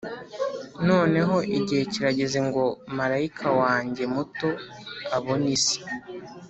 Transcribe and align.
noneho 0.87 1.35
igihe 1.57 1.83
kirageze 1.91 2.39
ngo 2.47 2.63
marayika 2.97 3.47
wanjye 3.61 4.03
muto 4.13 4.49
abone 5.15 5.49
isi. 5.57 5.77